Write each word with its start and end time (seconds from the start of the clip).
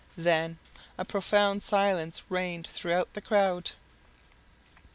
Then 0.17 0.57
a 0.97 1.05
profound 1.05 1.61
silence 1.61 2.23
reigned 2.27 2.65
throughout 2.65 3.13
the 3.13 3.21
crowd. 3.21 3.69